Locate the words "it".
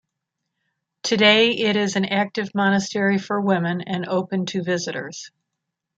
1.51-1.75